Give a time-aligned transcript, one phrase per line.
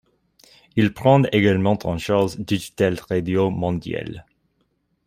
[0.75, 4.25] Il prend également en charge Digital Radio Mondiale.